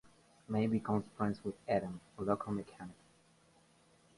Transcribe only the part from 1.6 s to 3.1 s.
Adam, a local mechanic.